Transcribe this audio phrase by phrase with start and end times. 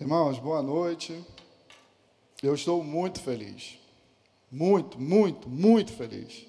[0.00, 1.26] Irmãos, boa noite.
[2.40, 3.80] Eu estou muito feliz.
[4.48, 6.46] Muito, muito, muito feliz.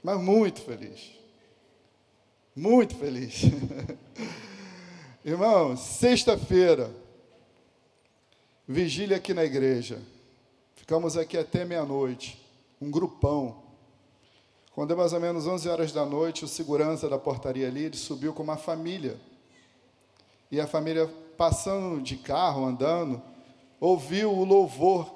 [0.00, 1.10] Mas muito feliz.
[2.54, 3.42] Muito feliz.
[5.24, 6.88] Irmãos, sexta-feira,
[8.64, 10.00] vigília aqui na igreja.
[10.76, 12.40] Ficamos aqui até meia-noite,
[12.80, 13.60] um grupão.
[14.72, 17.96] Quando é mais ou menos 11 horas da noite, o segurança da portaria ali, ele
[17.96, 19.18] subiu com uma família.
[20.48, 23.22] E a família passando de carro, andando,
[23.80, 25.12] ouviu o louvor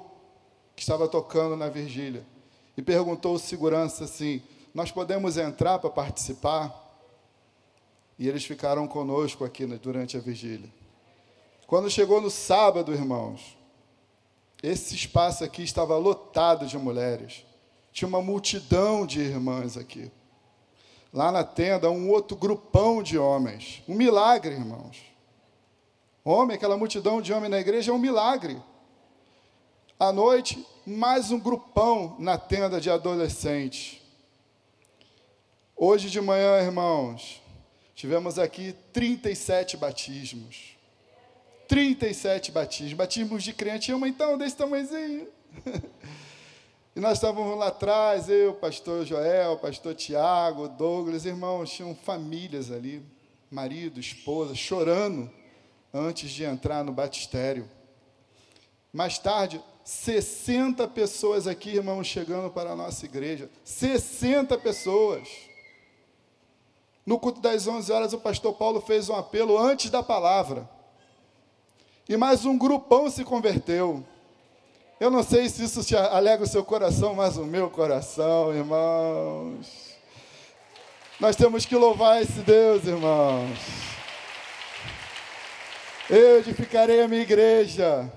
[0.75, 2.25] que estava tocando na vigília.
[2.77, 4.41] E perguntou ao segurança assim:
[4.73, 6.87] Nós podemos entrar para participar?
[8.17, 10.69] E eles ficaram conosco aqui durante a vigília.
[11.65, 13.57] Quando chegou no sábado, irmãos,
[14.61, 17.45] esse espaço aqui estava lotado de mulheres.
[17.91, 20.11] Tinha uma multidão de irmãs aqui.
[21.13, 23.81] Lá na tenda, um outro grupão de homens.
[23.87, 25.08] Um milagre, irmãos.
[26.31, 28.61] Homem, aquela multidão de homens na igreja é um milagre.
[29.99, 33.99] À noite, mais um grupão na tenda de adolescentes.
[35.75, 37.41] Hoje de manhã, irmãos,
[37.95, 40.77] tivemos aqui 37 batismos.
[41.67, 42.93] 37 batismos.
[42.93, 43.55] Batismos de.
[43.79, 45.27] Tinha uma então desse tamanhozinho.
[46.95, 53.01] E nós estávamos lá atrás, eu, pastor Joel, pastor Tiago, Douglas, irmãos, tinham famílias ali,
[53.49, 55.31] marido, esposa, chorando
[55.93, 57.69] antes de entrar no batistério.
[58.91, 63.49] Mais tarde, 60 pessoas aqui, irmãos, chegando para a nossa igreja.
[63.63, 65.27] 60 pessoas.
[67.05, 70.69] No culto das 11 horas, o pastor Paulo fez um apelo antes da palavra.
[72.07, 74.03] E mais um grupão se converteu.
[74.99, 79.95] Eu não sei se isso te alegra o seu coração, mas o meu coração, irmãos.
[81.19, 83.98] Nós temos que louvar esse Deus, irmãos.
[86.09, 88.11] Eu edificarei a minha igreja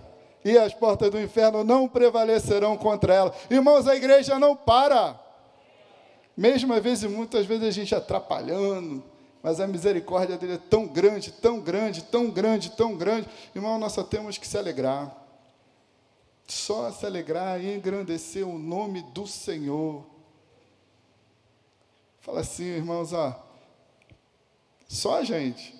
[0.45, 3.35] e as portas do inferno não prevalecerão contra ela.
[3.51, 5.21] Irmãos, a igreja não para.
[6.37, 9.05] Mesmo às vezes, muitas vezes a gente atrapalhando,
[9.43, 13.29] mas a misericórdia dele é tão grande, tão grande, tão grande, tão grande.
[13.55, 15.15] Irmão, nós só temos que se alegrar.
[16.47, 20.05] Só se alegrar e engrandecer o nome do Senhor.
[22.21, 23.39] Fala assim, irmãos, ó,
[24.89, 25.75] só a gente,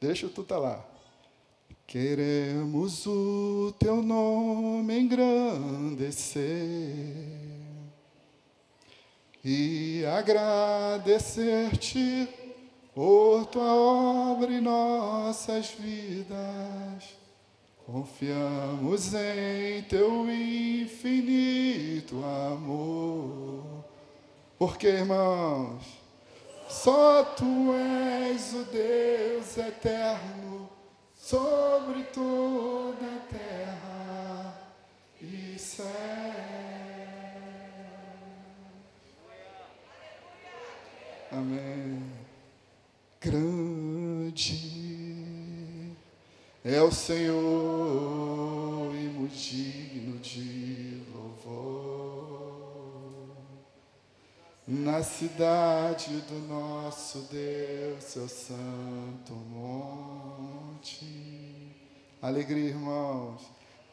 [0.00, 0.84] deixa tu tá lá.
[1.88, 6.44] Queremos o teu nome engrandecer
[9.42, 12.28] e agradecer-te
[12.94, 17.16] por tua obra em nossas vidas.
[17.86, 23.64] Confiamos em teu infinito amor.
[24.58, 25.84] Porque, irmãos,
[26.68, 30.57] só tu és o Deus eterno
[31.28, 34.54] sobre toda a terra
[35.20, 35.84] e céu.
[41.30, 42.02] Amém.
[43.20, 44.78] Grande
[46.64, 47.34] é o Senhor
[48.94, 52.56] e muito digno de louvor.
[54.66, 60.57] Na cidade do nosso Deus, seu santo monte
[62.22, 63.42] Alegria, irmãos.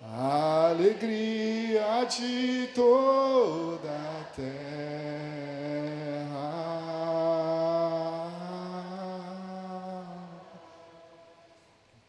[0.02, 4.46] Alegria de toda a terra.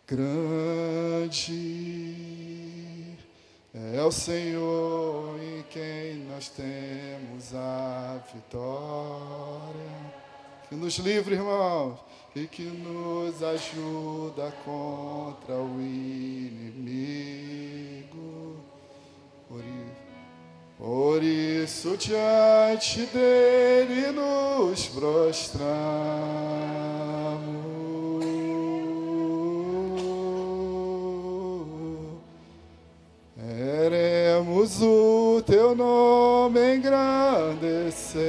[0.06, 1.56] Grande
[3.74, 9.96] é o Senhor em quem nós temos a vitória.
[10.68, 11.98] Que nos livre, irmãos
[12.36, 16.76] e que nos ajuda contra o inimigo.
[20.76, 25.56] Por isso, diante dele nos prostramos.
[33.34, 38.26] Queremos o teu nome engrandecer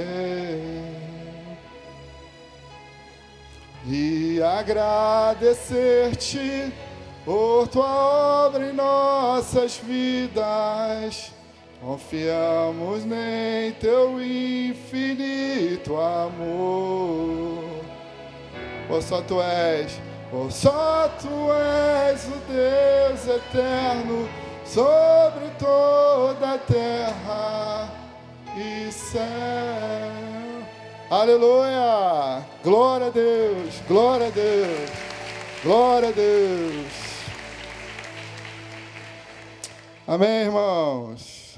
[3.89, 6.73] e agradecer-te
[7.23, 11.31] por tua obra em nossas vidas.
[11.79, 17.63] Confiamos em teu infinito amor.
[18.87, 19.97] Por só tu és,
[20.29, 24.27] por só tu és o Deus eterno
[24.65, 27.89] sobre toda a terra
[28.57, 30.36] e céu.
[31.09, 32.45] Aleluia!
[32.61, 34.89] Glória a Deus, glória a Deus,
[35.63, 36.91] glória a Deus.
[40.05, 41.57] Amém, irmãos?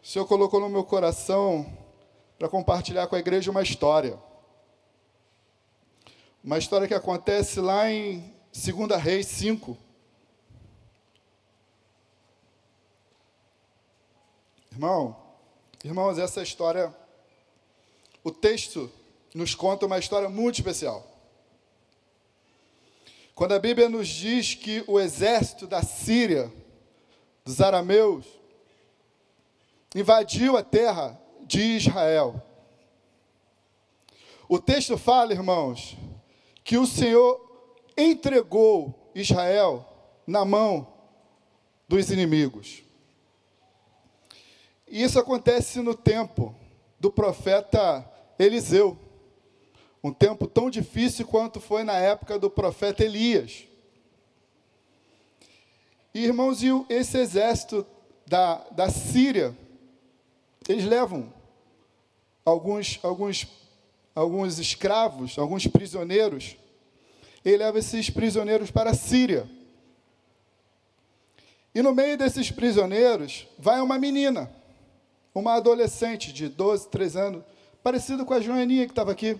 [0.00, 1.66] O Senhor colocou no meu coração
[2.38, 4.16] para compartilhar com a igreja uma história.
[6.44, 9.76] Uma história que acontece lá em 2 Reis 5.
[14.70, 15.16] Irmão,
[15.82, 16.94] irmãos, essa história,
[18.26, 18.90] o texto
[19.32, 21.06] nos conta uma história muito especial.
[23.36, 26.52] Quando a Bíblia nos diz que o exército da Síria,
[27.44, 28.26] dos arameus,
[29.94, 32.42] invadiu a terra de Israel.
[34.48, 35.96] O texto fala, irmãos,
[36.64, 37.40] que o Senhor
[37.96, 39.86] entregou Israel
[40.26, 40.92] na mão
[41.86, 42.82] dos inimigos.
[44.88, 46.52] E isso acontece no tempo
[46.98, 48.98] do profeta Eliseu.
[50.02, 53.64] Um tempo tão difícil quanto foi na época do profeta Elias.
[56.14, 57.86] E, irmãos, e esse exército
[58.26, 59.56] da, da Síria,
[60.68, 61.32] eles levam
[62.44, 63.46] alguns, alguns,
[64.14, 66.56] alguns escravos, alguns prisioneiros,
[67.44, 69.48] ele leva esses prisioneiros para a Síria.
[71.74, 74.50] E no meio desses prisioneiros vai uma menina
[75.38, 77.44] uma adolescente de 12, 13 anos,
[77.86, 79.38] parecida com a Joaninha que estava aqui.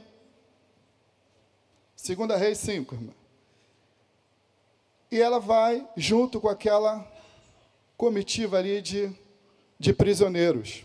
[1.96, 3.12] Segunda Reis 5, irmã.
[5.10, 7.04] E ela vai junto com aquela
[7.96, 9.12] comitiva ali de,
[9.80, 10.84] de prisioneiros.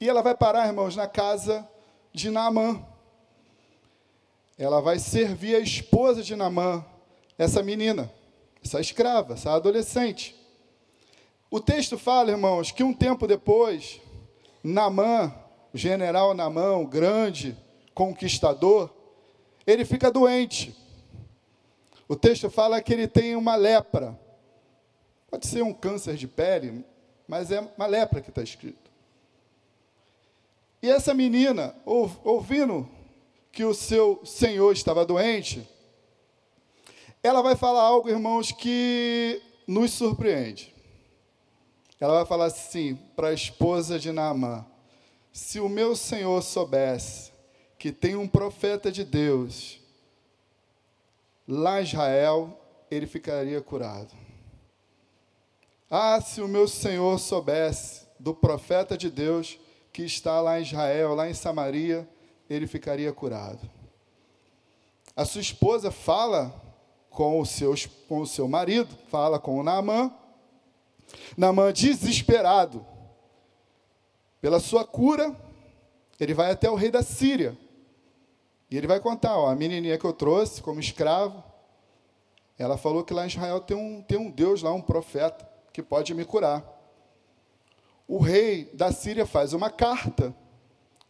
[0.00, 1.68] E ela vai parar, irmãos, na casa
[2.12, 2.80] de Naamã.
[4.56, 6.86] Ela vai servir a esposa de Naamã,
[7.36, 8.08] essa menina,
[8.64, 10.36] essa escrava, essa adolescente.
[11.50, 14.00] O texto fala, irmãos, que um tempo depois,
[14.62, 15.45] Namã, o
[15.76, 17.56] general Namã, o grande
[17.94, 18.90] conquistador,
[19.66, 20.76] ele fica doente.
[22.08, 24.18] O texto fala que ele tem uma lepra.
[25.28, 26.84] Pode ser um câncer de pele,
[27.26, 28.90] mas é uma lepra que está escrito.
[30.82, 32.88] E essa menina, ouvindo
[33.50, 35.68] que o seu senhor estava doente,
[37.22, 40.72] ela vai falar algo, irmãos, que nos surpreende.
[41.98, 44.64] Ela vai falar assim para a esposa de Naamã:
[45.36, 47.30] Se o meu senhor soubesse
[47.78, 49.78] que tem um profeta de Deus
[51.46, 52.58] lá em Israel,
[52.90, 54.14] ele ficaria curado.
[55.90, 59.58] Ah, se o meu senhor soubesse do profeta de Deus
[59.92, 62.08] que está lá em Israel, lá em Samaria,
[62.48, 63.70] ele ficaria curado.
[65.14, 66.50] A sua esposa fala
[67.10, 67.74] com o, seu,
[68.08, 70.10] com o seu marido, fala com o Naamã,
[71.36, 72.95] Namã, desesperado
[74.40, 75.34] pela sua cura,
[76.18, 77.56] ele vai até o rei da Síria.
[78.70, 81.42] E ele vai contar, ó, a menininha que eu trouxe como escravo,
[82.58, 85.82] ela falou que lá em Israel tem um, tem um Deus lá, um profeta, que
[85.82, 86.64] pode me curar.
[88.08, 90.34] O rei da Síria faz uma carta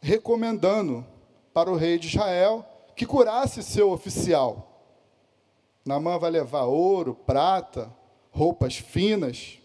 [0.00, 1.06] recomendando
[1.52, 2.64] para o rei de Israel
[2.94, 4.66] que curasse seu oficial.
[5.84, 7.94] Namã vai levar ouro, prata,
[8.30, 9.58] roupas finas.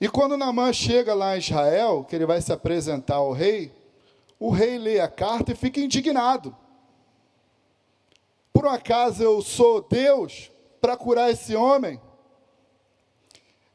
[0.00, 3.72] E quando Naamã chega lá em Israel, que ele vai se apresentar ao rei,
[4.38, 6.54] o rei lê a carta e fica indignado.
[8.52, 10.50] Por um acaso eu sou Deus
[10.80, 12.00] para curar esse homem?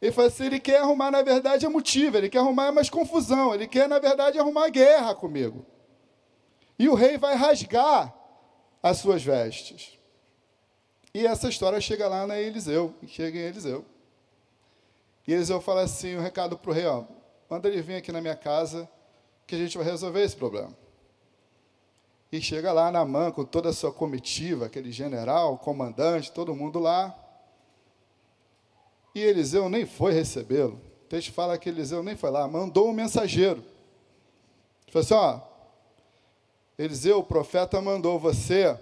[0.02, 3.54] Ele fala assim, ele quer arrumar, na verdade, é motivo, ele quer arrumar mais confusão,
[3.54, 5.66] ele quer, na verdade, arrumar guerra comigo.
[6.78, 8.14] E o rei vai rasgar
[8.82, 10.00] as suas vestes.
[11.14, 13.84] E essa história chega lá na Eliseu, chega em Eliseu.
[15.30, 17.04] E Eliseu fala assim, um recado para o rei, ó,
[17.48, 18.90] manda ele vir aqui na minha casa,
[19.46, 20.76] que a gente vai resolver esse problema.
[22.32, 26.80] E chega lá na mão com toda a sua comitiva, aquele general, comandante, todo mundo
[26.80, 27.16] lá.
[29.14, 30.82] E Eliseu nem foi recebê-lo.
[31.04, 33.64] O texto fala que Eliseu nem foi lá, mandou um mensageiro.
[34.88, 35.42] Ele falou assim: ó,
[36.76, 38.76] Eliseu, o profeta, mandou você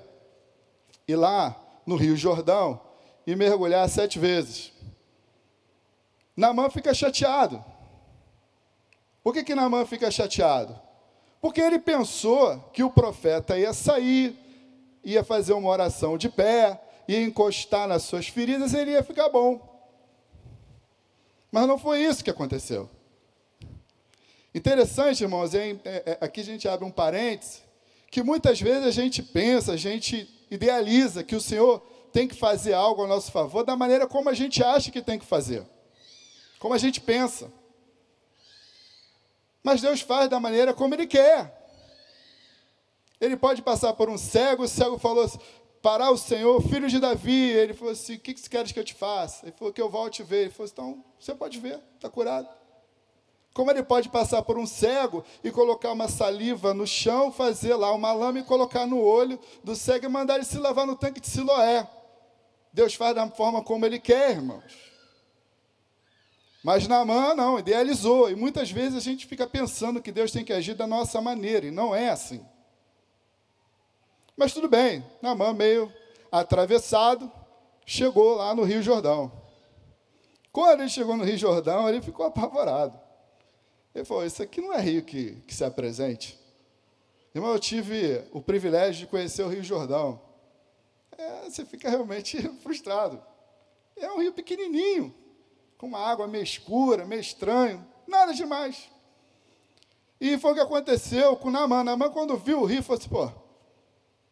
[1.06, 2.80] ir lá no Rio Jordão
[3.26, 4.77] e mergulhar sete vezes.
[6.38, 7.66] Namã fica chateado.
[9.24, 10.80] Por que, que Namã fica chateado?
[11.42, 14.38] Porque ele pensou que o profeta ia sair,
[15.04, 19.30] ia fazer uma oração de pé, ia encostar nas suas feridas e ele ia ficar
[19.30, 19.60] bom.
[21.52, 22.88] Mas não foi isso que aconteceu.
[24.54, 27.62] Interessante, irmãos, é, é, aqui a gente abre um parêntese,
[28.12, 31.80] que muitas vezes a gente pensa, a gente idealiza que o Senhor
[32.14, 35.18] tem que fazer algo a nosso favor da maneira como a gente acha que tem
[35.18, 35.66] que fazer
[36.60, 37.52] como a gente pensa.
[39.64, 41.56] Mas Deus faz da maneira como Ele quer.
[43.20, 45.28] Ele pode passar por um cego, o cego falou,
[45.82, 47.50] parar o Senhor, filho de Davi.
[47.50, 49.46] Ele falou assim: O que, que queres que eu te faça?
[49.46, 50.42] Ele falou que eu volte ver.
[50.42, 52.48] Ele falou assim: Então, você pode ver, está curado.
[53.54, 57.92] Como ele pode passar por um cego e colocar uma saliva no chão, fazer lá
[57.92, 61.20] uma lama e colocar no olho do cego e mandar ele se lavar no tanque
[61.20, 61.90] de Siloé?
[62.72, 64.87] Deus faz da forma como ele quer, irmãos.
[66.68, 68.30] Mas Naamã não, idealizou.
[68.30, 71.66] E muitas vezes a gente fica pensando que Deus tem que agir da nossa maneira,
[71.66, 72.46] e não é assim.
[74.36, 75.90] Mas tudo bem, Naamã meio
[76.30, 77.32] atravessado,
[77.86, 79.32] chegou lá no Rio Jordão.
[80.52, 83.00] Quando ele chegou no Rio Jordão, ele ficou apavorado.
[83.96, 86.38] Ele falou: Isso aqui não é rio que, que se apresente.
[87.34, 90.20] Irmão, eu tive o privilégio de conhecer o Rio Jordão.
[91.18, 93.24] É, você fica realmente frustrado.
[93.96, 95.16] É um rio pequenininho,
[95.78, 98.90] com uma água meio escura, meio estranho, nada demais.
[100.20, 101.84] E foi o que aconteceu com Naamã.
[101.84, 103.32] Naamã, quando viu o rio, falou assim: pô,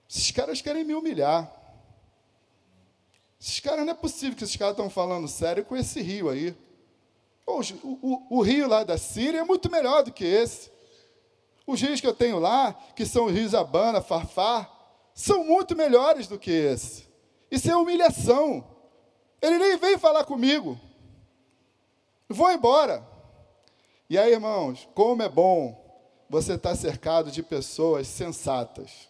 [0.10, 1.52] esses caras querem me humilhar.
[3.40, 6.56] Esses caras não é possível que esses caras estão falando sério com esse rio aí.
[7.46, 10.72] O, o, o, rio lá da Síria é muito melhor do que esse.
[11.68, 14.72] Os rios que eu tenho lá, que são os rios Abana, Farfar,
[15.14, 17.08] são muito melhores do que esse.
[17.52, 18.66] Isso é humilhação.
[19.40, 20.80] Ele nem veio falar comigo.
[22.28, 23.06] Vou embora.
[24.10, 25.84] E aí, irmãos, como é bom
[26.30, 29.08] você estar cercado de pessoas sensatas.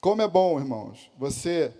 [0.00, 1.72] Como é bom, irmãos, você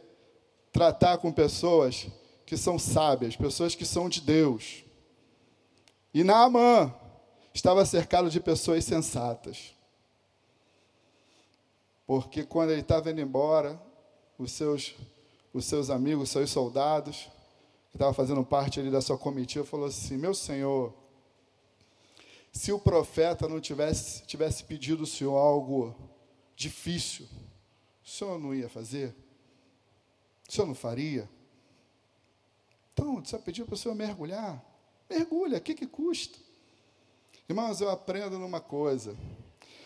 [0.73, 2.07] tratar com pessoas
[2.45, 4.85] que são sábias, pessoas que são de Deus.
[6.15, 6.95] E Naamã
[7.53, 9.75] estava cercado de pessoas sensatas.
[12.07, 13.81] Porque quando ele estava indo embora,
[14.39, 14.95] os seus,
[15.53, 17.29] os seus amigos, os seus soldados,
[17.97, 20.93] que estava fazendo parte ali da sua comitiva, falou assim: Meu senhor,
[22.53, 25.97] se o profeta não tivesse, tivesse pedido ao senhor algo
[26.55, 27.27] difícil,
[28.05, 29.17] o senhor não ia fazer?
[30.47, 31.29] O senhor não faria?
[32.93, 34.63] Então, só pediu para o senhor mergulhar.
[35.09, 36.39] Mergulha, o que, que custa?
[37.49, 39.17] Irmãos, eu aprendo numa coisa.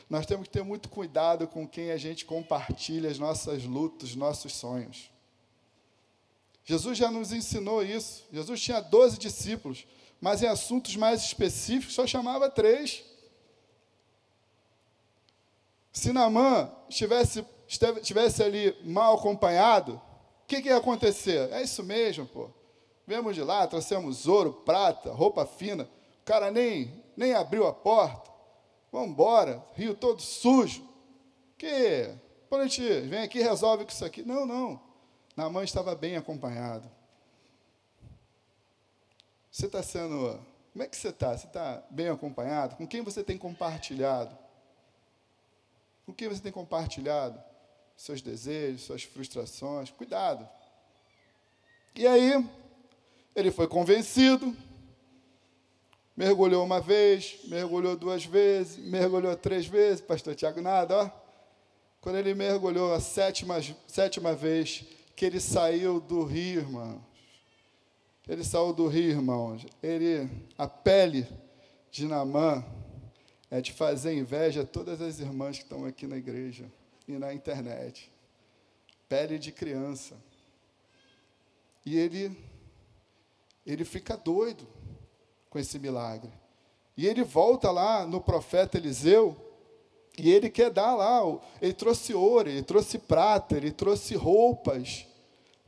[0.08, 4.52] Nós temos que ter muito cuidado com quem a gente compartilha as nossas lutas, nossos
[4.52, 5.12] sonhos.
[6.70, 8.24] Jesus já nos ensinou isso.
[8.32, 9.88] Jesus tinha 12 discípulos,
[10.20, 13.02] mas em assuntos mais específicos só chamava três.
[15.92, 20.00] Se Namã estivesse, estivesse ali mal acompanhado,
[20.44, 21.50] o que, que ia acontecer?
[21.52, 22.48] É isso mesmo, pô.
[23.04, 25.90] Viemos de lá, trouxemos ouro, prata, roupa fina.
[26.22, 28.30] O cara nem, nem abriu a porta.
[28.92, 30.88] Vamos embora, rio todo sujo.
[31.58, 32.14] Que?
[32.48, 34.22] Quando a gente vem aqui resolve com isso aqui.
[34.22, 34.89] Não, não.
[35.40, 36.86] Naamã estava bem acompanhado.
[39.50, 40.38] Você está sendo.
[40.70, 41.34] Como é que você está?
[41.34, 42.76] Você está bem acompanhado?
[42.76, 44.36] Com quem você tem compartilhado?
[46.04, 47.42] Com quem você tem compartilhado
[47.96, 49.90] seus desejos, suas frustrações?
[49.90, 50.46] Cuidado.
[51.94, 52.46] E aí,
[53.34, 54.54] ele foi convencido,
[56.14, 61.10] mergulhou uma vez, mergulhou duas vezes, mergulhou três vezes, pastor Tiago, nada, ó.
[62.02, 63.56] Quando ele mergulhou a sétima,
[63.86, 64.84] sétima vez,
[65.20, 66.98] que ele saiu do rio, irmãos.
[68.26, 69.66] Ele saiu do rio, irmãos.
[69.82, 71.28] Ele, a pele
[71.90, 72.64] de Namã
[73.50, 76.64] é de fazer inveja a todas as irmãs que estão aqui na igreja
[77.06, 78.10] e na internet.
[79.10, 80.16] Pele de criança.
[81.84, 82.34] E ele,
[83.66, 84.66] ele fica doido
[85.50, 86.32] com esse milagre.
[86.96, 89.36] E ele volta lá no profeta Eliseu
[90.16, 91.20] e ele quer dar lá,
[91.60, 95.09] ele trouxe ouro, ele trouxe prata, ele trouxe roupas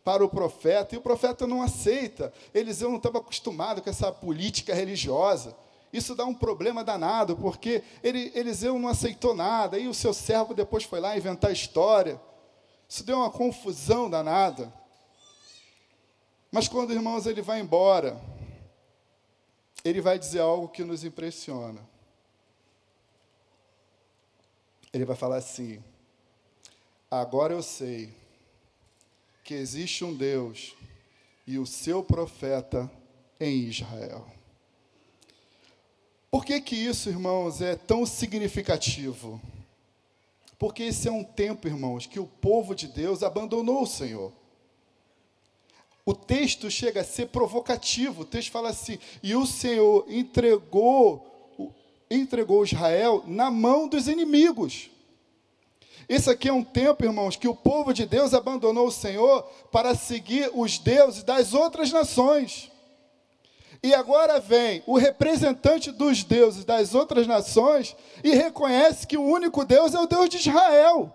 [0.05, 2.33] para o profeta, e o profeta não aceita.
[2.53, 5.57] Eliseu não estava acostumado com essa política religiosa.
[5.93, 10.55] Isso dá um problema danado, porque ele, Eliseu não aceitou nada, e o seu servo
[10.55, 12.21] depois foi lá inventar história.
[12.89, 14.73] Isso deu uma confusão danada.
[16.51, 18.21] Mas quando, irmãos, ele vai embora,
[19.85, 21.81] ele vai dizer algo que nos impressiona.
[24.93, 25.83] Ele vai falar assim:
[27.11, 28.22] Agora eu sei
[29.53, 30.75] que existe um Deus
[31.47, 32.91] e o seu profeta
[33.39, 34.27] em Israel.
[36.31, 39.39] Por que, que isso, irmãos, é tão significativo?
[40.59, 44.33] Porque esse é um tempo, irmãos, que o povo de Deus abandonou o Senhor.
[46.03, 48.23] O texto chega a ser provocativo.
[48.23, 51.29] O texto fala assim: "E o Senhor entregou
[52.11, 54.89] entregou Israel na mão dos inimigos".
[56.09, 59.95] Esse aqui é um tempo, irmãos, que o povo de Deus abandonou o Senhor para
[59.95, 62.71] seguir os deuses das outras nações.
[63.83, 69.65] E agora vem o representante dos deuses das outras nações e reconhece que o único
[69.65, 71.13] Deus é o Deus de Israel.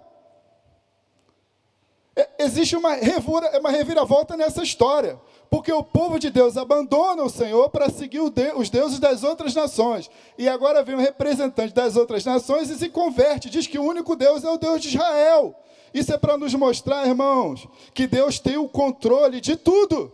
[2.17, 5.21] É, existe uma, revira, uma reviravolta nessa história.
[5.51, 10.09] Porque o povo de Deus abandona o Senhor para seguir os deuses das outras nações.
[10.35, 14.15] E agora vem um representante das outras nações e se converte, diz que o único
[14.15, 15.55] Deus é o Deus de Israel.
[15.93, 20.11] Isso é para nos mostrar, irmãos, que Deus tem o controle de tudo.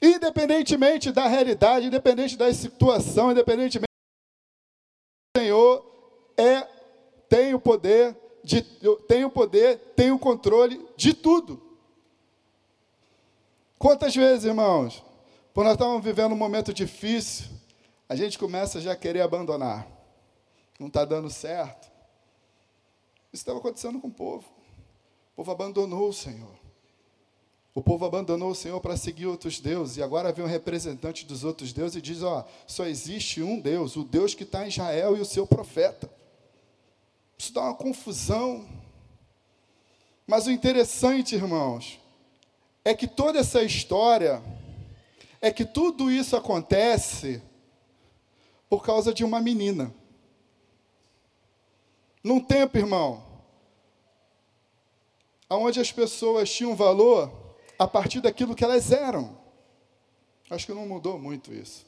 [0.00, 3.86] Independentemente da realidade, independente da situação, independentemente
[5.36, 5.86] o Senhor
[6.36, 6.66] é
[7.28, 8.62] tem o poder de
[9.06, 11.60] tem o poder, tem o controle de tudo.
[13.78, 15.02] Quantas vezes, irmãos,
[15.52, 17.46] por nós estamos vivendo um momento difícil,
[18.08, 19.86] a gente começa já a querer abandonar.
[20.78, 21.90] Não está dando certo.
[23.32, 24.44] Isso estava acontecendo com o povo.
[25.32, 26.62] O povo abandonou o Senhor.
[27.74, 29.96] O povo abandonou o Senhor para seguir outros deuses.
[29.96, 33.96] E agora vem um representante dos outros deuses e diz: Ó, só existe um Deus,
[33.96, 36.10] o Deus que está em Israel e o seu profeta.
[37.42, 38.64] Isso dá uma confusão.
[40.24, 41.98] Mas o interessante, irmãos,
[42.84, 44.40] é que toda essa história,
[45.40, 47.42] é que tudo isso acontece
[48.70, 49.92] por causa de uma menina.
[52.22, 53.24] Num tempo, irmão,
[55.50, 59.36] onde as pessoas tinham valor a partir daquilo que elas eram.
[60.48, 61.84] Acho que não mudou muito isso.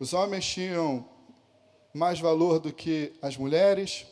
[0.00, 1.06] Os homens tinham
[1.92, 4.06] mais valor do que as mulheres,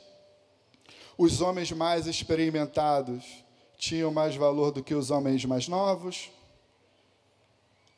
[1.17, 3.45] os homens mais experimentados
[3.77, 6.31] tinham mais valor do que os homens mais novos,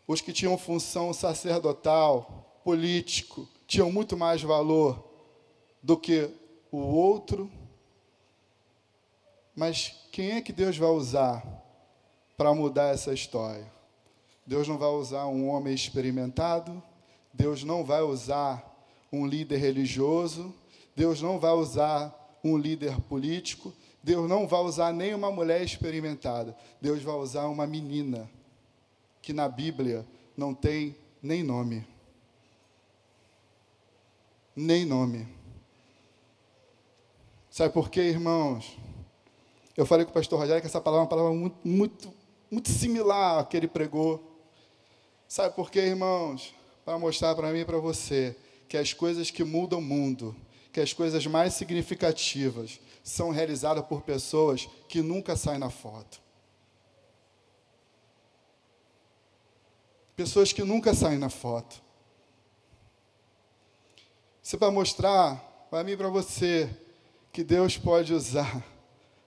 [0.06, 5.04] os que tinham função sacerdotal, político, tinham muito mais valor
[5.82, 6.30] do que
[6.70, 7.50] o outro.
[9.54, 11.44] Mas quem é que Deus vai usar
[12.36, 13.70] para mudar essa história?
[14.46, 16.80] Deus não vai usar um homem experimentado,
[17.32, 18.64] Deus não vai usar
[19.12, 20.54] um líder religioso,
[20.94, 22.15] Deus não vai usar
[22.52, 23.72] um líder político,
[24.02, 26.56] Deus não vai usar nem uma mulher experimentada.
[26.80, 28.30] Deus vai usar uma menina
[29.20, 31.84] que na Bíblia não tem nem nome.
[34.54, 35.26] Nem nome.
[37.50, 38.78] Sabe por quê, irmãos?
[39.76, 42.14] Eu falei com o pastor Rogério que essa palavra é uma palavra muito, muito,
[42.50, 44.40] muito similar à que ele pregou.
[45.26, 46.54] Sabe por quê, irmãos?
[46.84, 48.36] Para mostrar para mim e para você
[48.68, 50.36] que as coisas que mudam o mundo,
[50.76, 56.20] que as coisas mais significativas, são realizadas por pessoas que nunca saem na foto.
[60.14, 61.82] Pessoas que nunca saem na foto.
[64.42, 65.36] Isso é para mostrar
[65.70, 66.68] para mim e para você
[67.32, 68.62] que Deus pode usar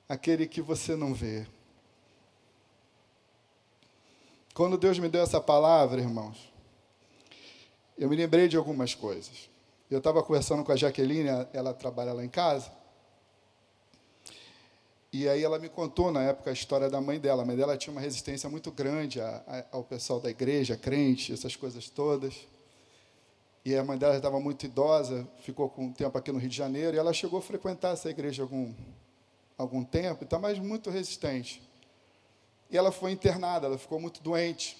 [0.07, 1.47] aquele que você não vê.
[4.53, 6.53] Quando Deus me deu essa palavra, irmãos,
[7.97, 9.49] eu me lembrei de algumas coisas.
[9.89, 12.71] Eu estava conversando com a Jaqueline, ela trabalha lá em casa,
[15.11, 17.41] e aí ela me contou na época a história da mãe dela.
[17.41, 19.19] A mãe dela tinha uma resistência muito grande
[19.71, 22.35] ao pessoal da igreja, crente, essas coisas todas.
[23.65, 26.55] E a mãe dela estava muito idosa, ficou com um tempo aqui no Rio de
[26.55, 28.71] Janeiro, e ela chegou a frequentar essa igreja algum,
[29.57, 31.67] algum tempo, está mais muito resistente.
[32.69, 34.77] E ela foi internada, ela ficou muito doente.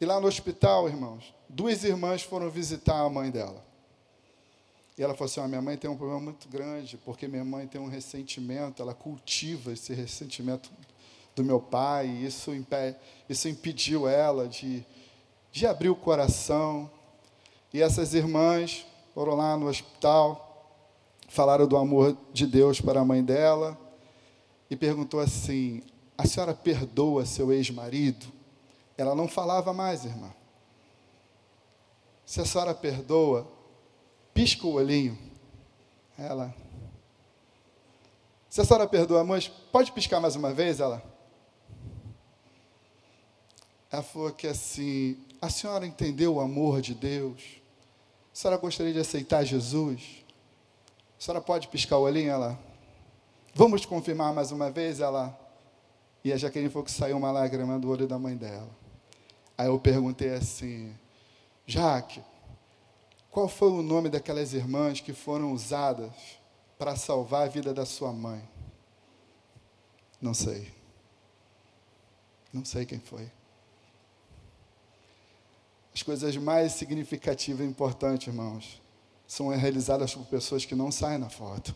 [0.00, 3.69] E lá no hospital, irmãos, duas irmãs foram visitar a mãe dela.
[5.00, 7.66] E ela falou assim: ah, minha mãe tem um problema muito grande, porque minha mãe
[7.66, 10.70] tem um ressentimento, ela cultiva esse ressentimento
[11.34, 12.50] do meu pai, e isso,
[13.26, 14.84] isso impediu ela de,
[15.50, 16.90] de abrir o coração.
[17.72, 20.70] E essas irmãs foram lá no hospital,
[21.30, 23.80] falaram do amor de Deus para a mãe dela,
[24.68, 25.82] e perguntou assim:
[26.18, 28.26] a senhora perdoa seu ex-marido?
[28.98, 30.30] Ela não falava mais, irmã.
[32.26, 33.59] Se a senhora perdoa,
[34.40, 35.18] pisca o olhinho.
[36.16, 36.54] Ela.
[38.48, 39.38] Se a senhora perdoa, mãe,
[39.70, 40.80] pode piscar mais uma vez?
[40.80, 41.02] Ela.
[43.92, 47.60] Ela falou que assim, a senhora entendeu o amor de Deus?
[48.32, 50.24] A senhora gostaria de aceitar Jesus?
[51.18, 52.30] A senhora pode piscar o olhinho?
[52.30, 52.58] Ela.
[53.54, 55.00] Vamos confirmar mais uma vez?
[55.00, 55.38] Ela.
[56.24, 58.70] E a Jaqueline falou que saiu uma lágrima do olho da mãe dela.
[59.58, 60.96] Aí eu perguntei assim,
[61.66, 62.22] Jaque,
[63.30, 66.12] qual foi o nome daquelas irmãs que foram usadas
[66.76, 68.42] para salvar a vida da sua mãe?
[70.20, 70.72] Não sei.
[72.52, 73.30] Não sei quem foi.
[75.94, 78.82] As coisas mais significativas e importantes, irmãos,
[79.26, 81.74] são realizadas por pessoas que não saem na foto.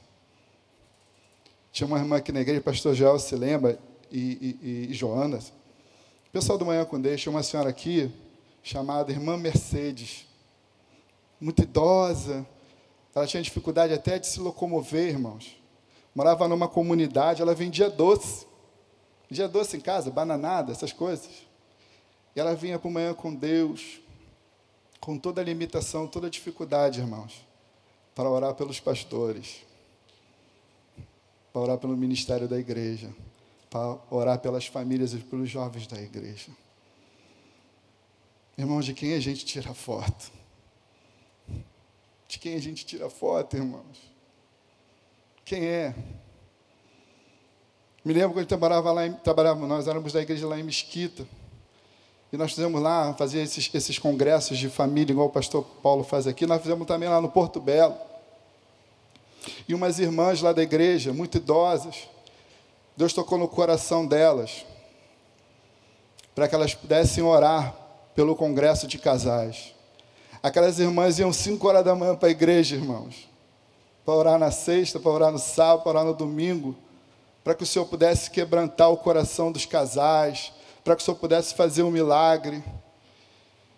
[1.70, 3.78] Tinha uma irmã aqui na igreja, pastor Joel se lembra,
[4.10, 5.38] e, e, e Joana.
[5.38, 8.12] O pessoal do Manhã com Deus, tinha uma senhora aqui,
[8.62, 10.26] chamada Irmã Mercedes
[11.40, 12.46] muito idosa.
[13.14, 15.56] Ela tinha dificuldade até de se locomover, irmãos.
[16.14, 18.46] morava numa comunidade, ela vendia doce.
[19.28, 21.30] Vendia doce em casa, bananada, essas coisas.
[22.34, 24.00] E ela vinha por manhã com Deus,
[25.00, 27.46] com toda a limitação, toda a dificuldade, irmãos,
[28.14, 29.64] para orar pelos pastores,
[31.52, 33.14] para orar pelo ministério da igreja,
[33.70, 36.50] para orar pelas famílias e pelos jovens da igreja.
[38.56, 40.32] Irmãos, de quem a gente tira foto?
[42.34, 44.12] De quem a gente tira foto, irmãos?
[45.44, 45.94] Quem é?
[48.04, 51.24] Me lembro quando trabalhava lá, em, trabalhava, nós éramos da igreja lá em Mesquita.
[52.32, 56.26] E nós fizemos lá, fazia esses, esses congressos de família, igual o pastor Paulo faz
[56.26, 56.44] aqui.
[56.44, 57.94] Nós fizemos também lá no Porto Belo.
[59.68, 62.08] E umas irmãs lá da igreja, muito idosas,
[62.96, 64.66] Deus tocou no coração delas,
[66.34, 67.76] para que elas pudessem orar
[68.12, 69.73] pelo congresso de casais.
[70.44, 73.26] Aquelas irmãs iam 5 horas da manhã para a igreja, irmãos,
[74.04, 76.76] para orar na sexta, para orar no sábado, para orar no domingo,
[77.42, 80.52] para que o Senhor pudesse quebrantar o coração dos casais,
[80.84, 82.62] para que o Senhor pudesse fazer um milagre.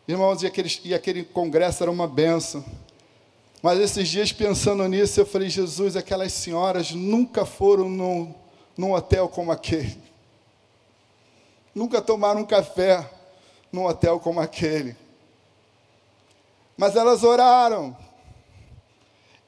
[0.09, 2.64] Irmãos, e aquele, e aquele congresso era uma benção.
[3.62, 8.35] Mas esses dias, pensando nisso, eu falei, Jesus, aquelas senhoras nunca foram num,
[8.76, 9.96] num hotel como aquele.
[11.72, 13.09] Nunca tomaram um café
[13.70, 15.06] num hotel como aquele.
[16.77, 17.97] Mas elas oraram.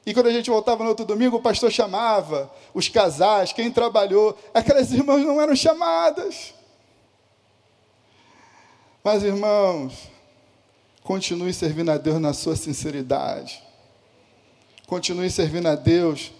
[0.05, 4.37] E quando a gente voltava no outro domingo, o pastor chamava os casais, quem trabalhou.
[4.53, 6.53] Aquelas irmãs não eram chamadas.
[9.03, 10.09] Mas, irmãos,
[11.03, 13.63] continue servindo a Deus na sua sinceridade.
[14.87, 16.31] Continue servindo a Deus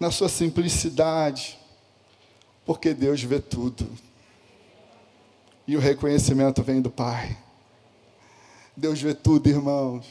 [0.00, 1.58] na sua simplicidade.
[2.64, 3.86] Porque Deus vê tudo.
[5.66, 7.36] E o reconhecimento vem do Pai.
[8.74, 10.06] Deus vê tudo, irmãos.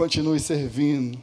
[0.00, 1.20] Continue servindo.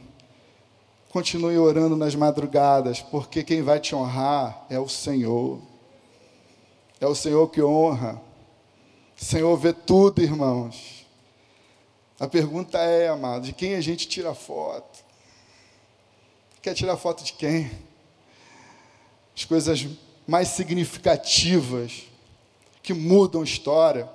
[1.08, 5.60] Continue orando nas madrugadas, porque quem vai te honrar é o Senhor.
[7.00, 8.22] É o Senhor que honra.
[9.20, 11.04] O Senhor vê tudo, irmãos.
[12.20, 15.04] A pergunta é, amado, de quem a gente tira foto?
[16.62, 17.68] Quer tirar foto de quem?
[19.36, 19.88] As coisas
[20.24, 22.04] mais significativas
[22.80, 24.08] que mudam história,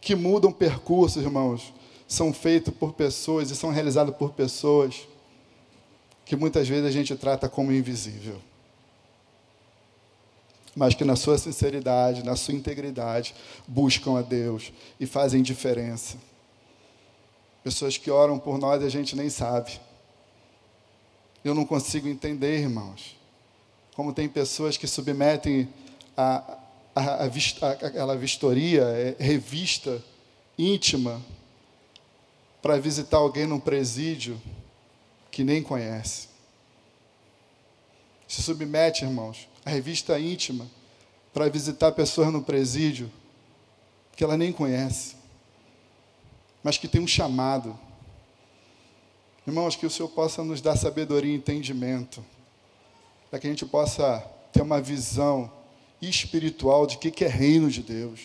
[0.00, 1.74] que mudam percursos, irmãos,
[2.08, 5.06] são feitos por pessoas e são realizados por pessoas
[6.24, 8.40] que muitas vezes a gente trata como invisível.
[10.74, 13.34] Mas que na sua sinceridade, na sua integridade,
[13.66, 16.16] buscam a Deus e fazem diferença.
[17.62, 19.78] Pessoas que oram por nós e a gente nem sabe.
[21.44, 23.16] Eu não consigo entender, irmãos,
[23.94, 25.68] como tem pessoas que submetem
[26.16, 26.58] a,
[26.94, 30.02] a, a, a vistoria, é, revista
[30.56, 31.20] íntima
[32.60, 34.40] para visitar alguém num presídio
[35.30, 36.28] que nem conhece.
[38.26, 40.66] Se submete, irmãos, a revista íntima
[41.32, 43.10] para visitar pessoas no presídio
[44.16, 45.14] que ela nem conhece,
[46.62, 47.78] mas que tem um chamado.
[49.46, 52.24] Irmãos, que o Senhor possa nos dar sabedoria e entendimento,
[53.30, 54.18] para que a gente possa
[54.52, 55.50] ter uma visão
[56.02, 58.20] espiritual de que, é reino de Deus,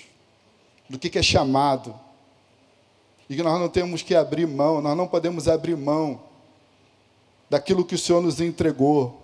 [0.90, 1.98] do que é chamado.
[3.30, 6.22] E que nós não temos que abrir mão, nós não podemos abrir mão
[7.50, 9.22] daquilo que o Senhor nos entregou,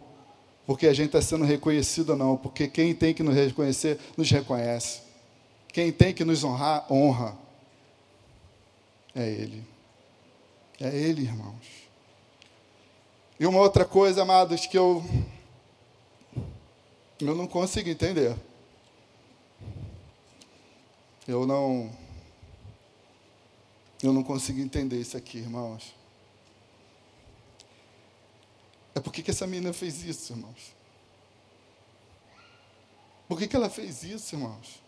[0.66, 5.02] porque a gente está sendo reconhecido não, porque quem tem que nos reconhecer, nos reconhece.
[5.74, 7.38] Quem tem que nos honrar, honra.
[9.16, 9.64] É Ele.
[10.80, 11.90] É Ele, irmãos.
[13.40, 15.04] E uma outra coisa, amados, que eu
[17.22, 18.34] eu não consigo entender.
[21.28, 21.92] Eu não.
[24.02, 25.94] Eu não consigo entender isso aqui, irmãos.
[28.96, 30.74] É por que essa menina fez isso, irmãos?
[33.28, 34.82] Por que, que ela fez isso, irmãos?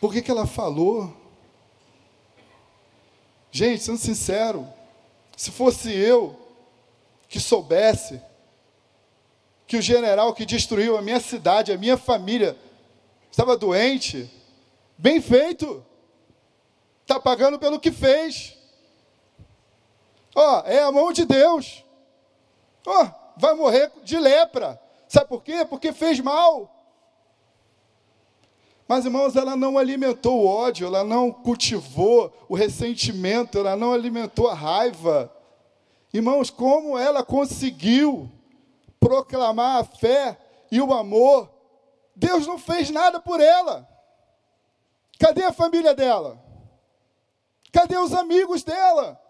[0.00, 1.16] Por que, que ela falou?
[3.50, 4.68] Gente, sendo sincero,
[5.36, 6.38] se fosse eu
[7.28, 8.20] que soubesse
[9.66, 12.58] que o general que destruiu a minha cidade, a minha família,
[13.30, 14.28] estava doente.
[14.98, 15.84] Bem feito.
[17.12, 18.56] Está pagando pelo que fez.
[20.34, 21.84] Ó, oh, é a mão de Deus.
[22.86, 24.80] Ó, oh, vai morrer de lepra.
[25.06, 25.62] Sabe por quê?
[25.62, 26.74] Porque fez mal.
[28.88, 34.48] Mas, irmãos, ela não alimentou o ódio, ela não cultivou o ressentimento, ela não alimentou
[34.48, 35.30] a raiva.
[36.14, 38.32] Irmãos, como ela conseguiu
[38.98, 40.38] proclamar a fé
[40.70, 41.50] e o amor,
[42.16, 43.86] Deus não fez nada por ela.
[45.18, 46.51] Cadê a família dela?
[47.72, 49.20] Cadê os amigos dela?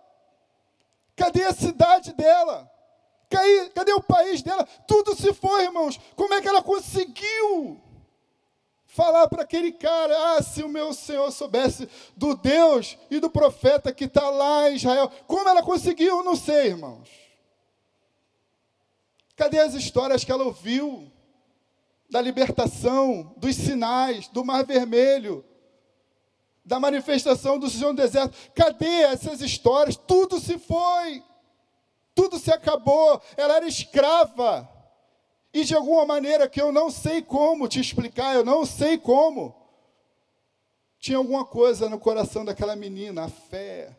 [1.16, 2.70] Cadê a cidade dela?
[3.74, 4.66] Cadê o país dela?
[4.86, 5.98] Tudo se foi, irmãos.
[6.16, 7.80] Como é que ela conseguiu?
[8.92, 13.92] falar para aquele cara: ah, se o meu Senhor soubesse do Deus e do profeta
[13.92, 15.10] que está lá em Israel.
[15.26, 16.22] Como ela conseguiu?
[16.22, 17.08] Não sei, irmãos.
[19.34, 21.10] Cadê as histórias que ela ouviu?
[22.10, 25.42] Da libertação, dos sinais, do Mar Vermelho,
[26.64, 28.36] da manifestação do Senhor no deserto.
[28.54, 29.96] Cadê essas histórias?
[29.96, 31.22] Tudo se foi,
[32.14, 33.20] tudo se acabou.
[33.36, 34.68] Ela era escrava.
[35.52, 39.54] E de alguma maneira que eu não sei como te explicar, eu não sei como.
[40.98, 43.94] Tinha alguma coisa no coração daquela menina, a fé,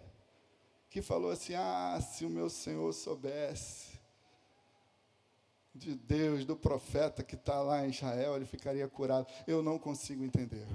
[0.90, 4.00] que falou assim: Ah, se o meu Senhor soubesse
[5.76, 9.28] de Deus, do profeta que está lá em Israel, ele ficaria curado.
[9.46, 10.66] Eu não consigo entender.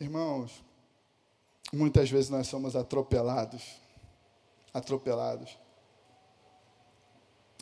[0.00, 0.64] Irmãos,
[1.70, 3.62] muitas vezes nós somos atropelados,
[4.72, 5.58] atropelados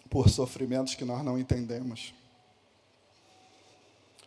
[0.09, 2.15] por sofrimentos que nós não entendemos.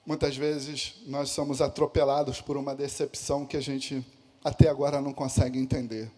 [0.05, 4.05] Muitas vezes nós somos atropelados por uma decepção que a gente
[4.43, 6.11] até agora não consegue entender.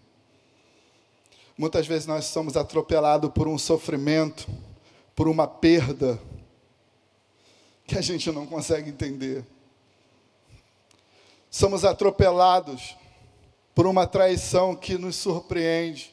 [1.56, 4.50] Muitas vezes nós somos atropelados por um sofrimento,
[5.16, 6.20] por uma perda
[7.86, 9.46] que a gente não consegue entender.
[11.54, 12.98] Somos atropelados
[13.76, 16.12] por uma traição que nos surpreende.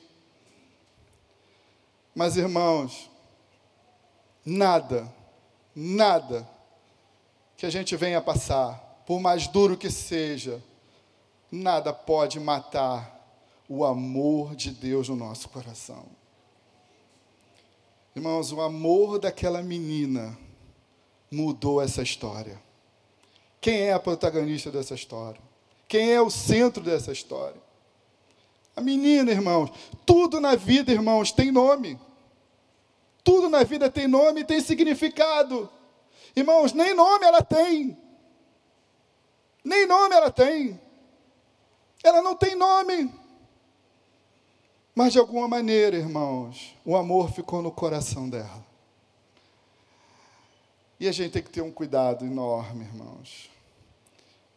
[2.15, 3.11] Mas, irmãos,
[4.45, 5.11] nada,
[5.75, 6.47] nada
[7.57, 10.63] que a gente venha passar, por mais duro que seja,
[11.51, 13.19] nada pode matar
[13.67, 16.05] o amor de Deus no nosso coração.
[18.15, 20.39] Irmãos, o amor daquela menina
[21.31, 22.61] mudou essa história.
[23.61, 25.41] Quem é a protagonista dessa história?
[25.87, 27.61] Quem é o centro dessa história?
[28.75, 29.71] A menina, irmãos.
[30.07, 31.99] Tudo na vida, irmãos, tem nome.
[33.23, 35.69] Tudo na vida tem nome e tem significado.
[36.35, 37.99] Irmãos, nem nome ela tem.
[39.63, 40.81] Nem nome ela tem.
[42.03, 43.13] Ela não tem nome.
[44.95, 48.70] Mas de alguma maneira, irmãos, o amor ficou no coração dela.
[51.01, 53.51] E a gente tem que ter um cuidado enorme, irmãos.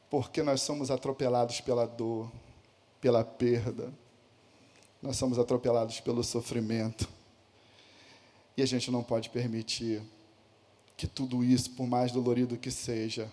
[0.10, 2.30] Porque nós somos atropelados pela dor,
[3.00, 3.94] pela perda.
[5.02, 7.08] Nós somos atropelados pelo sofrimento.
[8.58, 10.04] E a gente não pode permitir
[10.98, 13.32] que tudo isso, por mais dolorido que seja,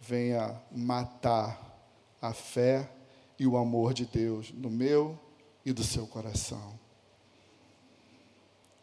[0.00, 1.78] venha matar
[2.20, 2.90] a fé
[3.38, 5.20] e o amor de Deus no meu
[5.66, 6.78] e do seu coração.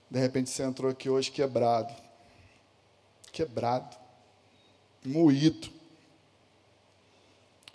[0.09, 2.04] De repente você entrou aqui hoje quebrado,
[3.35, 3.97] quebrado,
[5.03, 5.69] moído.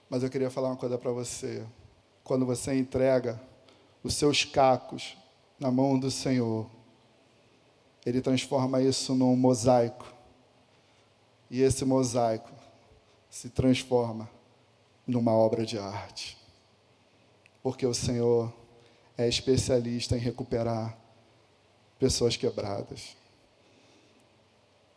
[0.08, 1.62] Mas eu queria falar uma coisa para você.
[2.24, 3.38] Quando você entrega
[4.02, 5.18] os seus cacos
[5.58, 6.66] na mão do Senhor,
[8.06, 10.10] ele transforma isso num mosaico.
[11.50, 12.50] E esse mosaico
[13.28, 14.30] se transforma
[15.06, 16.38] numa obra de arte.
[17.62, 18.50] Porque o Senhor
[19.18, 20.96] é especialista em recuperar
[21.98, 23.14] pessoas quebradas.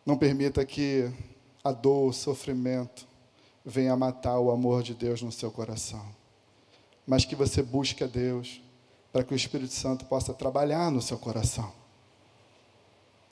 [0.06, 1.12] Não permita que
[1.64, 3.08] a dor, o sofrimento
[3.66, 6.06] venha matar o amor de Deus no seu coração.
[7.08, 8.62] Mas que você busque a Deus
[9.12, 11.72] para que o Espírito Santo possa trabalhar no seu coração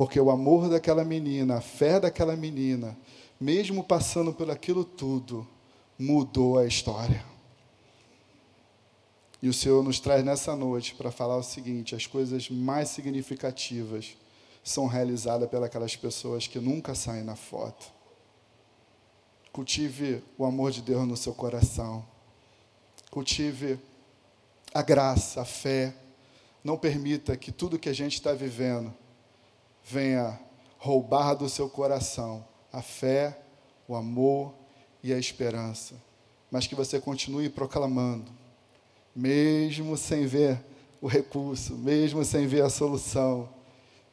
[0.01, 2.97] porque o amor daquela menina, a fé daquela menina,
[3.39, 5.47] mesmo passando por aquilo tudo,
[5.95, 7.23] mudou a história.
[9.43, 14.17] E o Senhor nos traz nessa noite para falar o seguinte: as coisas mais significativas
[14.63, 17.91] são realizadas pelas pessoas que nunca saem na foto.
[19.51, 22.05] Cultive o amor de Deus no seu coração.
[23.09, 23.79] Cultive
[24.73, 25.93] a graça, a fé.
[26.63, 28.93] Não permita que tudo que a gente está vivendo
[29.83, 30.39] venha
[30.77, 33.37] roubar do seu coração a fé,
[33.87, 34.53] o amor
[35.03, 35.95] e a esperança,
[36.49, 38.31] mas que você continue proclamando,
[39.15, 40.63] mesmo sem ver
[41.01, 43.49] o recurso, mesmo sem ver a solução,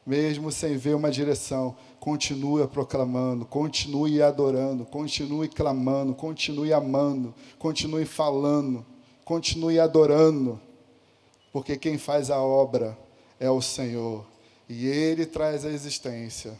[0.09, 8.83] mesmo sem ver uma direção, continue proclamando, continue adorando, continue clamando, continue amando, continue falando,
[9.23, 10.59] continue adorando,
[11.53, 12.97] porque quem faz a obra
[13.39, 14.25] é o Senhor.
[14.67, 16.59] E Ele traz à existência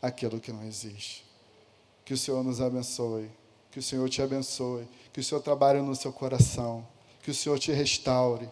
[0.00, 1.26] aquilo que não existe.
[2.06, 3.30] Que o Senhor nos abençoe.
[3.70, 4.88] Que o Senhor te abençoe.
[5.12, 6.86] Que o Senhor trabalhe no seu coração.
[7.22, 8.48] Que o Senhor te restaure.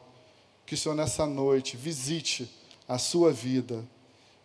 [0.66, 2.50] Que o Senhor nessa noite visite
[2.86, 3.82] a sua vida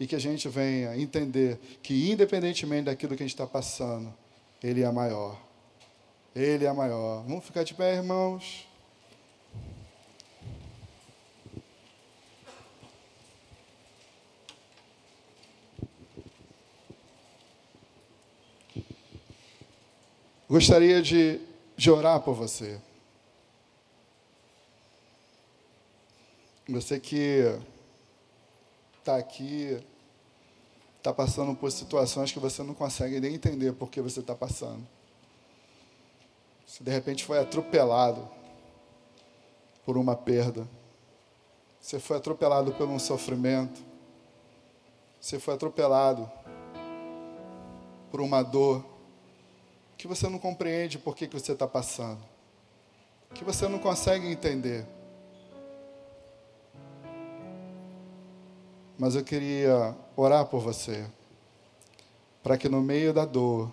[0.02, 4.12] e que a gente venha entender que, independentemente daquilo que a gente está passando,
[4.64, 5.40] Ele é maior.
[6.36, 7.22] Ele é maior.
[7.22, 8.68] Vamos ficar de pé, irmãos?
[20.50, 21.40] Gostaria de,
[21.78, 22.82] de orar por você.
[26.68, 27.56] Você que
[28.98, 29.80] está aqui
[31.02, 34.88] está passando por situações que você não consegue nem entender por que você está passando.
[36.66, 38.30] Você de repente foi atropelado
[39.84, 40.68] por uma perda.
[41.80, 43.82] Você foi atropelado por um sofrimento.
[45.20, 46.32] Você foi atropelado
[48.12, 48.86] por uma dor
[49.98, 52.24] que você não compreende por que, que você está passando,
[53.34, 54.86] que você não consegue entender.
[59.02, 61.04] Mas eu queria orar por você,
[62.44, 63.72] para que no meio da dor,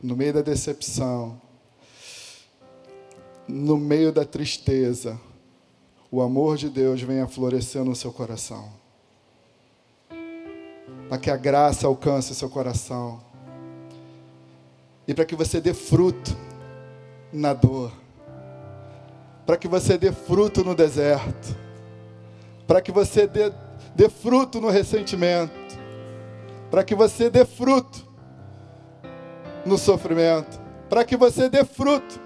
[0.00, 1.42] no meio da decepção,
[3.48, 5.20] no meio da tristeza,
[6.12, 8.72] o amor de Deus venha florescer no seu coração.
[11.08, 13.20] Para que a graça alcance seu coração.
[15.08, 16.36] E para que você dê fruto
[17.32, 17.90] na dor,
[19.44, 21.56] para que você dê fruto no deserto,
[22.64, 23.52] para que você dê,
[23.94, 25.78] dê fruto no ressentimento,
[26.70, 28.08] para que você dê fruto
[29.64, 32.20] no sofrimento, para que você dê fruto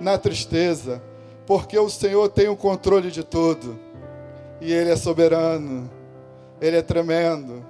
[0.00, 1.02] na tristeza,
[1.46, 3.78] porque o Senhor tem o controle de tudo
[4.60, 5.90] e Ele é soberano,
[6.60, 7.64] Ele é tremendo,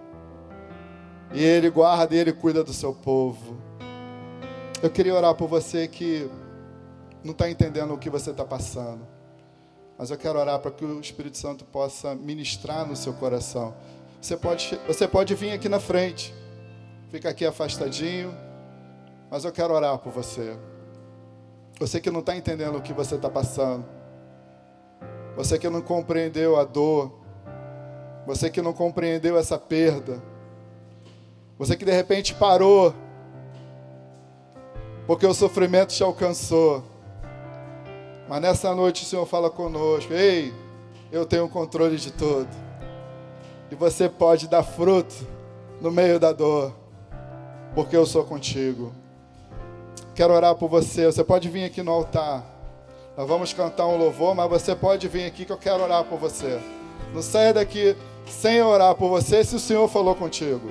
[1.33, 3.57] e Ele guarda e Ele cuida do seu povo.
[4.83, 6.29] Eu queria orar por você que
[7.23, 9.07] não está entendendo o que você está passando.
[10.01, 13.75] Mas eu quero orar para que o Espírito Santo possa ministrar no seu coração.
[14.19, 16.35] Você pode, você pode vir aqui na frente.
[17.11, 18.35] Fica aqui afastadinho.
[19.31, 20.57] Mas eu quero orar por você.
[21.79, 23.85] Você que não está entendendo o que você está passando.
[25.37, 27.13] Você que não compreendeu a dor.
[28.27, 30.23] Você que não compreendeu essa perda.
[31.59, 32.95] Você que de repente parou
[35.07, 36.90] porque o sofrimento te alcançou.
[38.31, 40.55] Mas nessa noite o Senhor fala conosco: Ei,
[41.11, 42.49] eu tenho o controle de tudo.
[43.73, 45.27] E você pode dar fruto
[45.81, 46.73] no meio da dor,
[47.75, 48.93] porque eu sou contigo.
[50.15, 51.07] Quero orar por você.
[51.07, 52.47] Você pode vir aqui no altar.
[53.17, 56.17] Nós vamos cantar um louvor, mas você pode vir aqui que eu quero orar por
[56.21, 56.61] você.
[57.13, 60.71] Não saia daqui sem orar por você se o Senhor falou contigo.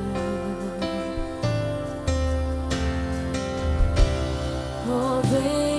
[4.93, 5.70] Oh,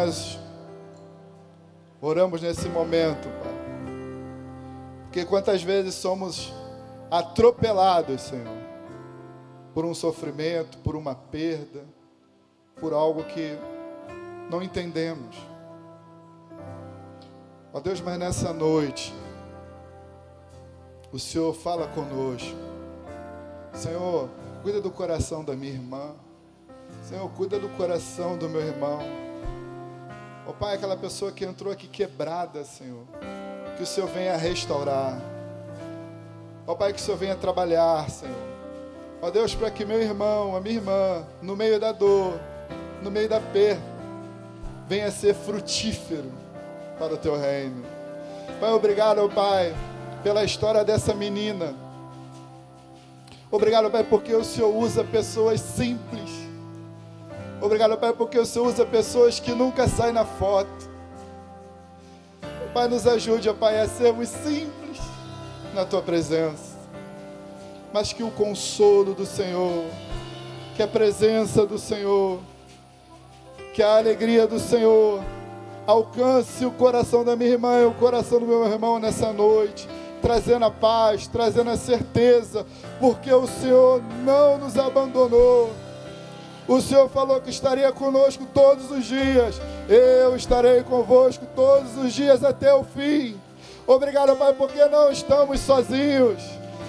[0.00, 0.38] nós
[2.00, 3.60] oramos nesse momento, Pai.
[5.04, 6.52] Porque quantas vezes somos
[7.10, 8.46] atropelados, Senhor,
[9.74, 11.84] por um sofrimento, por uma perda,
[12.80, 13.58] por algo que
[14.48, 15.36] não entendemos.
[17.72, 19.12] Ó Deus, mas nessa noite,
[21.12, 22.56] o Senhor fala conosco.
[23.74, 24.30] Senhor,
[24.62, 26.14] cuida do coração da minha irmã.
[27.02, 29.29] Senhor, cuida do coração do meu irmão.
[30.50, 33.04] Ó Pai, aquela pessoa que entrou aqui quebrada, Senhor.
[33.76, 35.16] Que o Senhor venha restaurar.
[36.66, 38.34] Ó Pai, que o Senhor venha trabalhar, Senhor.
[39.22, 42.40] Ó Deus, para que meu irmão, a minha irmã, no meio da dor,
[43.00, 43.80] no meio da perda,
[44.88, 46.32] venha ser frutífero
[46.98, 47.84] para o teu reino.
[48.58, 49.72] Pai, obrigado, Pai,
[50.24, 51.76] pela história dessa menina.
[53.52, 56.19] Obrigado, Pai, porque o Senhor usa pessoas simples.
[57.60, 60.90] Obrigado, Pai, porque o Senhor usa pessoas que nunca saem na foto.
[62.72, 64.98] Pai, nos ajude, Pai, a sermos simples
[65.74, 66.78] na Tua presença.
[67.92, 69.84] Mas que o consolo do Senhor,
[70.76, 72.40] que a presença do Senhor,
[73.74, 75.22] que a alegria do Senhor
[75.86, 79.88] alcance o coração da minha irmã e o coração do meu irmão nessa noite
[80.20, 82.66] trazendo a paz, trazendo a certeza,
[82.98, 85.70] porque o Senhor não nos abandonou.
[86.68, 89.60] O Senhor falou que estaria conosco todos os dias.
[89.88, 93.40] Eu estarei convosco todos os dias até o fim.
[93.86, 96.42] Obrigado, Pai, porque não estamos sozinhos.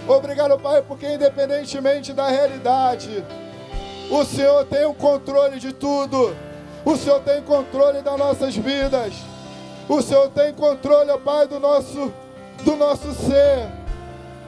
[0.07, 3.23] Obrigado, Pai, porque independentemente da realidade,
[4.09, 6.35] o Senhor tem o controle de tudo.
[6.85, 9.13] O Senhor tem controle das nossas vidas.
[9.87, 12.11] O Senhor tem controle, Pai, do nosso
[12.63, 13.67] do nosso ser.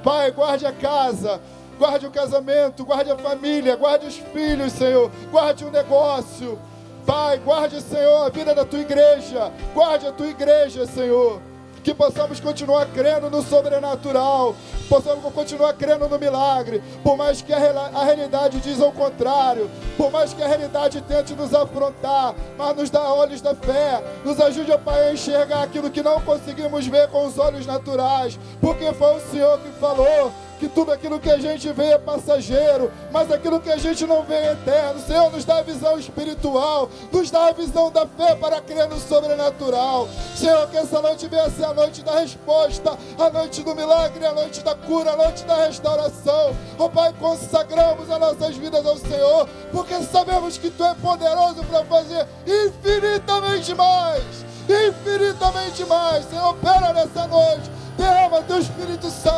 [0.03, 1.39] Pai, guarde a casa,
[1.77, 6.59] guarde o casamento, guarde a família, guarde os filhos, Senhor, guarde o negócio.
[7.05, 11.41] Pai, guarde, Senhor, a vida da tua igreja, guarde a tua igreja, Senhor.
[11.83, 14.55] Que possamos continuar crendo no sobrenatural,
[14.87, 20.33] possamos continuar crendo no milagre, por mais que a, realidade diz ao contrário, por mais
[20.33, 24.77] que a realidade tente nos afrontar, mas nos dá olhos da fé, nos ajude, ó
[24.77, 29.19] Pai, a enxergar aquilo que não conseguimos ver com os olhos naturais, porque foi o
[29.19, 33.71] Senhor que falou que tudo aquilo que a gente vê é passageiro, mas aquilo que
[33.71, 34.99] a gente não vê é eterno.
[35.01, 38.99] Senhor, nos dá a visão espiritual, nos dá a visão da fé para crer no
[38.99, 40.07] sobrenatural.
[40.35, 44.33] Senhor, que essa noite venha ser a noite da resposta, a noite do milagre, a
[44.33, 46.55] noite da cura, a noite da restauração.
[46.77, 51.63] Ó oh, Pai, consagramos as nossas vidas ao Senhor, porque sabemos que Tu é poderoso
[51.65, 54.23] para fazer infinitamente mais,
[54.63, 56.25] infinitamente mais.
[56.25, 59.32] Senhor, opera nessa noite derrama teu Espírito Santo,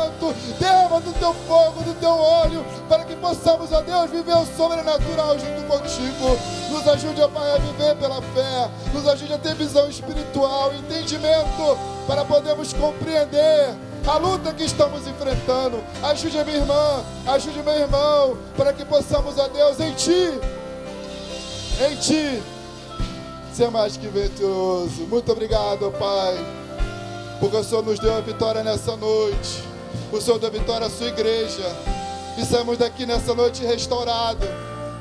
[0.58, 5.38] derrama do teu fogo, do teu óleo, para que possamos, ó Deus, viver o sobrenatural
[5.38, 6.38] junto contigo.
[6.70, 11.78] Nos ajude, ó Pai, a viver pela fé, nos ajude a ter visão espiritual, entendimento,
[12.06, 13.74] para podermos compreender
[14.06, 15.82] a luta que estamos enfrentando.
[16.02, 20.40] Ajude a minha irmã, ajude meu irmão, para que possamos, ó Deus, em Ti,
[21.88, 22.42] em Ti,
[23.52, 25.06] ser mais que venturoso.
[25.08, 26.36] Muito obrigado, Pai
[27.38, 29.62] porque o Senhor nos deu a vitória nessa noite.
[30.12, 31.64] O Senhor deu vitória à sua igreja.
[32.38, 34.46] E saímos daqui nessa noite restaurado,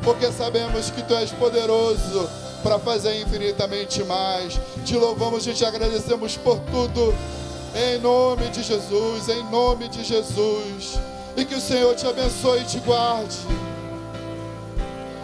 [0.03, 2.29] porque sabemos que Tu és poderoso
[2.63, 4.59] para fazer infinitamente mais.
[4.85, 7.13] Te louvamos e te agradecemos por tudo.
[7.75, 10.97] Em nome de Jesus, em nome de Jesus.
[11.35, 13.37] E que o Senhor te abençoe e te guarde.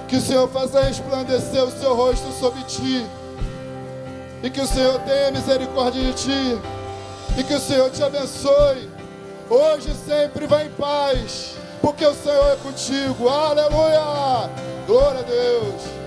[0.09, 3.05] Que o Senhor faça resplandecer o seu rosto sobre ti.
[4.43, 6.59] E que o Senhor tenha misericórdia de ti
[7.37, 8.89] e que o Senhor te abençoe.
[9.51, 11.57] Hoje sempre vai em paz.
[11.81, 13.27] Porque o Senhor é contigo.
[13.27, 14.49] Aleluia.
[14.87, 16.00] Glória a Deus.